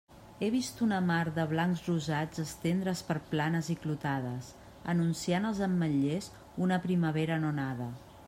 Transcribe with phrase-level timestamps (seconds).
[0.45, 4.49] He vist una mar de blancs-rosats estendre's per planes i clotades,
[4.95, 6.31] anunciant els ametllers
[6.67, 7.91] una primavera no nada.